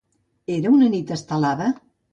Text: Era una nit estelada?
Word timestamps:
Era 0.55 0.73
una 0.79 0.89
nit 0.97 1.15
estelada? 1.19 1.73